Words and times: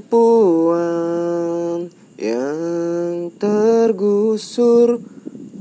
perempuan 0.00 1.92
yang 2.16 3.28
tergusur. 3.36 4.96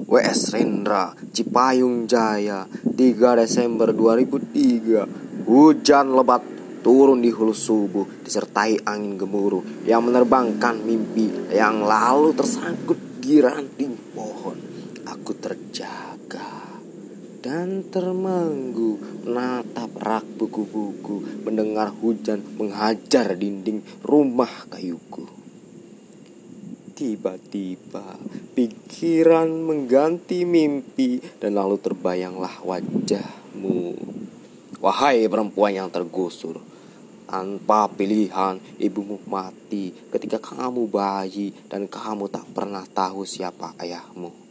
WS 0.10 0.58
Rendra 0.58 1.14
Cipayung 1.30 2.10
Jaya 2.10 2.66
3 2.66 2.98
Desember 3.46 3.94
2003 3.94 5.46
Hujan 5.46 6.18
lebat 6.18 6.42
turun 6.82 7.22
di 7.22 7.30
hulu 7.30 7.54
subuh 7.54 8.26
disertai 8.26 8.90
angin 8.90 9.22
gemuruh 9.22 9.86
yang 9.86 10.02
menerbangkan 10.10 10.82
mimpi 10.82 11.54
yang 11.54 11.86
lalu 11.86 12.34
tersangkut 12.34 13.22
di 13.22 13.38
ranting 13.38 13.94
pohon. 14.18 14.58
Aku 15.06 15.38
terjaga 15.38 16.82
dan 17.46 17.86
termanggu 17.94 18.98
menatap 19.30 19.89
rak 20.00 20.24
buku-buku 20.40 21.44
mendengar 21.44 21.92
hujan 21.92 22.40
menghajar 22.56 23.36
dinding 23.36 23.84
rumah 24.00 24.50
kayuku. 24.72 25.28
Tiba-tiba 26.96 28.20
pikiran 28.56 29.48
mengganti 29.48 30.44
mimpi 30.44 31.20
dan 31.40 31.56
lalu 31.56 31.80
terbayanglah 31.80 32.60
wajahmu. 32.64 33.96
Wahai 34.80 35.28
perempuan 35.28 35.76
yang 35.76 35.92
tergusur 35.92 36.60
tanpa 37.28 37.92
pilihan 37.92 38.58
ibumu 38.80 39.20
mati 39.28 39.92
ketika 40.12 40.40
kamu 40.42 40.88
bayi 40.90 41.54
dan 41.68 41.86
kamu 41.86 42.26
tak 42.32 42.48
pernah 42.56 42.84
tahu 42.90 43.22
siapa 43.22 43.78
ayahmu 43.78 44.49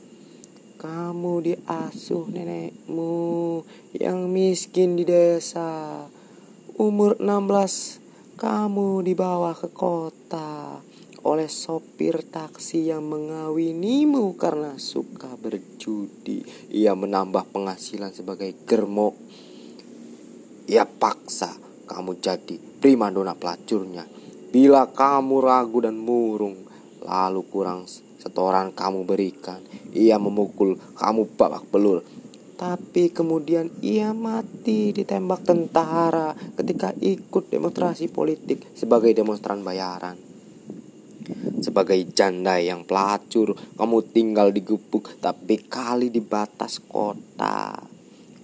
kamu 0.78 1.42
diasuh 1.42 2.30
nenekmu 2.30 3.66
yang 3.98 4.30
miskin 4.30 4.94
di 4.94 5.02
desa. 5.02 6.06
Umur 6.78 7.18
16, 7.18 8.38
kamu 8.38 9.02
dibawa 9.02 9.58
ke 9.58 9.74
kota 9.74 10.78
oleh 11.26 11.50
sopir 11.50 12.22
taksi 12.30 12.94
yang 12.94 13.10
mengawinimu 13.10 14.38
karena 14.38 14.78
suka 14.78 15.34
berjudi. 15.34 16.46
Ia 16.70 16.94
menambah 16.94 17.50
penghasilan 17.50 18.14
sebagai 18.14 18.54
germok. 18.62 19.18
Ia 20.70 20.86
paksa 20.86 21.58
kamu 21.90 22.22
jadi 22.22 22.54
primadona 22.78 23.34
pelacurnya. 23.34 24.06
Bila 24.54 24.86
kamu 24.94 25.42
ragu 25.42 25.82
dan 25.82 25.98
murung, 25.98 26.70
lalu 27.02 27.42
kurang 27.50 27.90
setoran 28.18 28.74
kamu 28.74 29.06
berikan. 29.06 29.62
Ia 29.94 30.18
memukul 30.20 30.76
kamu 30.98 31.38
babak 31.38 31.64
belur. 31.70 32.04
Tapi 32.58 33.14
kemudian 33.14 33.70
ia 33.86 34.10
mati 34.10 34.90
ditembak 34.90 35.46
tentara 35.46 36.34
ketika 36.58 36.90
ikut 36.98 37.54
demonstrasi 37.54 38.10
politik 38.10 38.66
sebagai 38.74 39.14
demonstran 39.14 39.62
bayaran. 39.62 40.18
Sebagai 41.62 41.98
janda 42.16 42.58
yang 42.58 42.82
pelacur, 42.82 43.54
kamu 43.78 43.98
tinggal 44.10 44.50
di 44.50 44.66
gubuk 44.66 45.22
tapi 45.22 45.60
kali 45.70 46.10
di 46.10 46.18
batas 46.18 46.82
kota. 46.82 47.78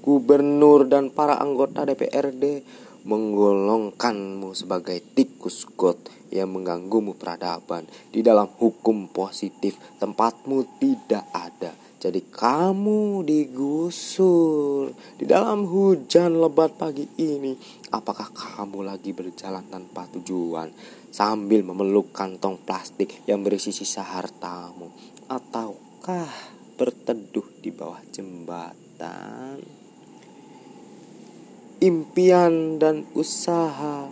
Gubernur 0.05 0.85
dan 0.85 1.09
para 1.09 1.41
anggota 1.41 1.89
DPRD 1.89 2.63
menggolongkanmu 3.05 4.57
sebagai 4.57 4.97
tikus 5.13 5.69
got 5.77 6.01
yang 6.33 6.51
mengganggumu 6.51 7.15
peradaban. 7.15 7.85
Di 8.11 8.25
dalam 8.25 8.49
hukum 8.49 9.13
positif, 9.13 9.77
tempatmu 10.01 10.81
tidak 10.81 11.25
ada. 11.31 11.73
Jadi 12.05 12.21
kamu 12.21 13.25
digusur 13.25 14.93
di 15.17 15.25
dalam 15.25 15.65
hujan 15.65 16.37
lebat 16.37 16.77
pagi 16.77 17.09
ini. 17.17 17.57
Apakah 17.97 18.29
kamu 18.29 18.85
lagi 18.85 19.17
berjalan 19.17 19.65
tanpa 19.73 20.05
tujuan 20.13 20.69
sambil 21.09 21.65
memeluk 21.65 22.13
kantong 22.13 22.61
plastik 22.61 23.25
yang 23.25 23.41
berisi 23.41 23.73
sisa 23.73 24.05
hartamu? 24.05 24.93
Ataukah 25.33 26.29
berteduh 26.77 27.65
di 27.65 27.73
bawah 27.73 28.05
jembatan? 28.13 29.84
Impian 31.83 32.79
dan 32.79 33.07
usaha. 33.17 34.07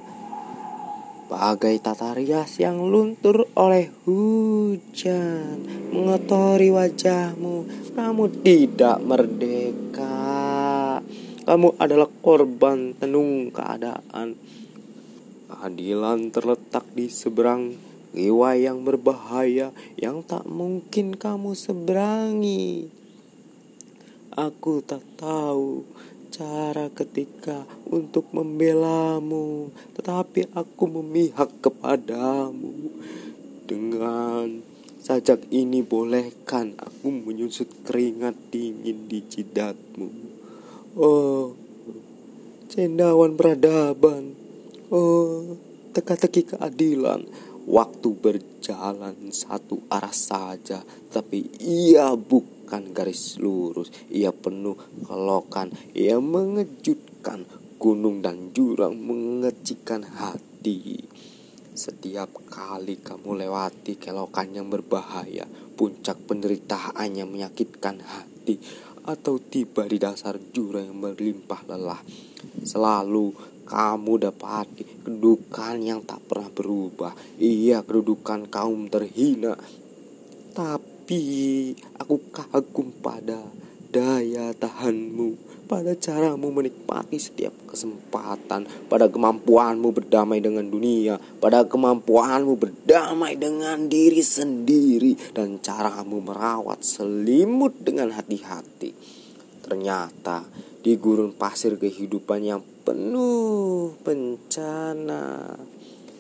Bagai 1.33 1.81
tata 1.81 2.13
rias 2.13 2.61
yang 2.61 2.93
luntur 2.93 3.49
oleh 3.57 3.89
hujan 4.05 5.65
mengotori 5.89 6.69
wajahmu 6.69 7.89
kamu 7.97 8.25
tidak 8.45 9.01
merdeka. 9.01 10.21
Kamu 11.43 11.75
adalah 11.81 12.09
korban 12.21 12.93
tenung 12.97 13.49
keadaan. 13.49 14.37
Keadilan 15.49 16.33
terletak 16.33 16.85
di 16.93 17.09
seberang 17.09 17.77
jiwa 18.13 18.53
yang 18.57 18.85
berbahaya 18.85 19.73
yang 19.97 20.21
tak 20.21 20.45
mungkin 20.45 21.17
kamu 21.17 21.57
seberangi. 21.57 22.93
Aku 24.33 24.81
tak 24.81 25.05
tahu 25.21 25.85
cara 26.33 26.89
ketika 26.89 27.69
untuk 27.93 28.33
membelamu, 28.33 29.69
tetapi 29.93 30.49
aku 30.57 30.85
memihak 30.89 31.53
kepadamu. 31.61 32.73
Dengan 33.69 34.65
sajak 35.05 35.53
ini 35.53 35.85
bolehkan 35.85 36.73
aku 36.81 37.13
menyusut 37.13 37.69
keringat 37.85 38.33
dingin 38.49 39.13
di 39.13 39.21
jidatmu. 39.21 40.09
Oh, 40.97 41.53
cendawan 42.73 43.37
peradaban. 43.37 44.33
Oh, 44.89 45.61
teka-teki 45.93 46.57
keadilan. 46.57 47.29
Waktu 47.63 48.09
berjalan 48.19 49.31
satu 49.31 49.87
arah 49.87 50.11
saja, 50.11 50.83
tapi 51.15 51.47
ia 51.63 52.11
bukan 52.19 52.62
garis 52.81 53.37
lurus. 53.37 53.93
Ia 54.09 54.33
penuh 54.33 54.81
kelokan, 55.05 55.69
ia 55.93 56.17
mengejutkan 56.17 57.45
gunung 57.77 58.25
dan 58.25 58.57
jurang 58.57 58.97
mengecikan 58.97 60.07
hati. 60.07 61.03
Setiap 61.73 62.31
kali 62.49 63.01
kamu 63.01 63.45
lewati 63.45 64.01
kelokan 64.01 64.55
yang 64.57 64.69
berbahaya, 64.73 65.45
puncak 65.77 66.17
penderitaan 66.25 67.17
yang 67.17 67.29
menyakitkan 67.29 68.01
hati, 68.01 68.57
atau 69.03 69.41
tiba 69.43 69.89
di 69.91 69.99
dasar 69.99 70.39
jurang 70.53 70.95
yang 70.95 71.01
berlimpah 71.03 71.65
lelah, 71.67 71.99
selalu 72.63 73.35
kamu 73.67 74.31
dapati 74.31 74.85
kedudukan 75.03 75.81
yang 75.81 76.05
tak 76.05 76.21
pernah 76.29 76.53
berubah. 76.53 77.17
Iya, 77.41 77.81
kedudukan 77.83 78.53
kaum 78.53 78.93
terhina. 78.93 79.57
Tapi 80.53 80.92
tapi 81.03 81.75
aku 81.99 82.31
kagum 82.31 82.95
pada 83.03 83.35
daya 83.91 84.55
tahanmu, 84.55 85.35
pada 85.67 85.99
caramu 85.99 86.55
menikmati 86.55 87.19
setiap 87.19 87.51
kesempatan, 87.67 88.71
pada 88.87 89.11
kemampuanmu 89.11 89.91
berdamai 89.91 90.39
dengan 90.39 90.63
dunia, 90.63 91.19
pada 91.43 91.67
kemampuanmu 91.67 92.55
berdamai 92.55 93.35
dengan 93.35 93.91
diri 93.91 94.23
sendiri, 94.23 95.35
dan 95.35 95.59
caramu 95.59 96.23
merawat 96.23 96.87
selimut 96.87 97.83
dengan 97.83 98.15
hati-hati. 98.15 98.95
Ternyata 99.59 100.47
di 100.87 100.95
gurun 100.95 101.35
pasir 101.35 101.83
kehidupan 101.83 102.47
yang 102.47 102.63
penuh 102.87 103.99
bencana 104.07 105.51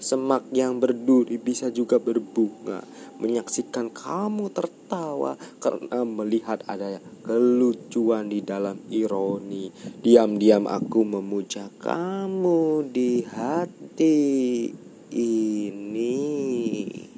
Semak 0.02 0.50
yang 0.50 0.82
berduri 0.82 1.38
bisa 1.38 1.70
juga 1.70 2.02
berbunga 2.02 2.82
Menyaksikan 3.22 3.94
kamu 3.94 4.50
tertawa 4.50 5.38
Karena 5.62 6.02
melihat 6.02 6.66
ada 6.66 6.98
kelucuan 7.22 8.26
di 8.26 8.42
dalam 8.42 8.82
ironi. 8.90 9.70
Diam-diam 10.02 10.66
aku 10.66 11.06
memuja 11.06 11.70
kamu 11.78 12.90
di 12.90 13.22
hati 13.22 14.66
ini 15.14 17.11